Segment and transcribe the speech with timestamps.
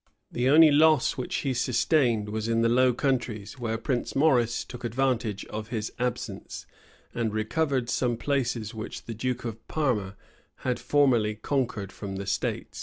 [0.31, 4.83] The only loss which he sustained was in the Low Countries, where Prince Maurice took
[4.83, 6.65] advantage of his absence,
[7.13, 10.15] and recovered some places which the duke of Parma
[10.65, 12.79] had formerly conquered from the states.